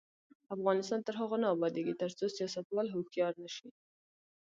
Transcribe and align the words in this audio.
افغانستان 0.55 0.99
تر 1.07 1.13
هغو 1.21 1.35
نه 1.43 1.47
ابادیږي، 1.55 1.93
ترڅو 2.01 2.25
سیاستوال 2.37 2.87
هوښیار 2.89 3.33
نشي. 3.43 3.67